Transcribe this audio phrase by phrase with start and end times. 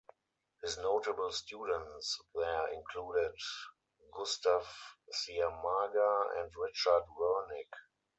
[0.63, 3.35] His notable students there included
[4.11, 4.65] Gustav
[5.13, 7.69] Ciamaga and Richard Wernick.